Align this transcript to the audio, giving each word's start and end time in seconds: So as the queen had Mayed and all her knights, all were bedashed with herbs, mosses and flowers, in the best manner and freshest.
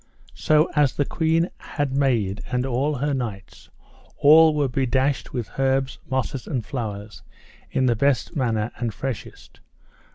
So 0.33 0.67
as 0.75 0.95
the 0.95 1.05
queen 1.05 1.51
had 1.59 1.95
Mayed 1.95 2.41
and 2.51 2.65
all 2.65 2.95
her 2.95 3.13
knights, 3.13 3.69
all 4.17 4.55
were 4.55 4.67
bedashed 4.67 5.31
with 5.31 5.51
herbs, 5.59 5.99
mosses 6.09 6.47
and 6.47 6.65
flowers, 6.65 7.21
in 7.69 7.85
the 7.85 7.95
best 7.95 8.35
manner 8.35 8.71
and 8.79 8.91
freshest. 8.95 9.59